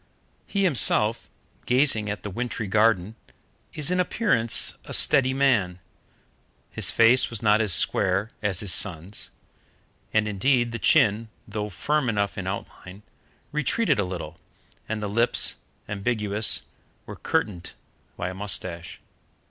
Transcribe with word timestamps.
He 0.47 0.63
himself, 0.63 1.29
gazing 1.67 2.09
at 2.09 2.23
the 2.23 2.31
wintry 2.31 2.65
garden, 2.65 3.13
is 3.75 3.91
in 3.91 3.99
appearance 3.99 4.73
a 4.85 4.95
steady 4.95 5.31
man. 5.31 5.77
His 6.71 6.89
face 6.89 7.29
was 7.29 7.43
not 7.43 7.61
as 7.61 7.71
square 7.71 8.31
as 8.41 8.61
his 8.61 8.73
son's, 8.73 9.29
and, 10.11 10.27
indeed, 10.27 10.71
the 10.71 10.79
chin, 10.79 11.29
though 11.47 11.69
firm 11.69 12.09
enough 12.09 12.35
in 12.35 12.47
outline, 12.47 13.03
retreated 13.51 13.99
a 13.99 14.03
little, 14.03 14.39
and 14.89 15.03
the 15.03 15.07
lips, 15.07 15.57
ambiguous, 15.87 16.63
were 17.05 17.15
curtained 17.15 17.73
by 18.17 18.29
a 18.29 18.33
moustache. 18.33 18.99